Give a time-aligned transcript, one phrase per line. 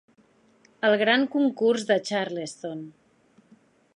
[0.89, 2.83] El gran concurs de Charleston.